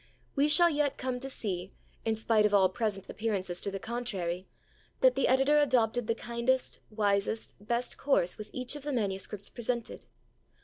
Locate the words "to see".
1.19-1.73